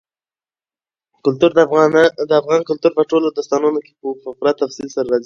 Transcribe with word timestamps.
کلتور 1.25 1.51
د 2.29 2.35
افغان 2.41 2.61
کلتور 2.69 2.91
په 2.97 3.03
ټولو 3.11 3.27
داستانونو 3.37 3.79
کې 3.85 3.93
په 4.01 4.31
پوره 4.37 4.51
تفصیل 4.61 4.87
سره 4.95 5.07
راځي. 5.11 5.19